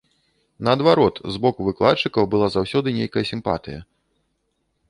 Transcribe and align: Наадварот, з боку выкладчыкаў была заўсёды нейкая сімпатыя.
Наадварот, 0.67 1.19
з 1.35 1.41
боку 1.43 1.67
выкладчыкаў 1.69 2.23
была 2.31 2.47
заўсёды 2.57 2.87
нейкая 2.99 3.25
сімпатыя. 3.33 3.79